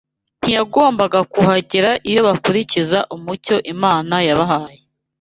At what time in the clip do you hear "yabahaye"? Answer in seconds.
4.27-4.79